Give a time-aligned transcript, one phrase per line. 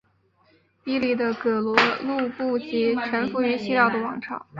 [0.83, 4.47] 伊犁的葛逻禄部即臣服于西辽王朝。